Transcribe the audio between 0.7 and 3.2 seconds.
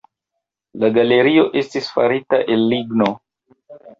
La galerio estis farita el ligno.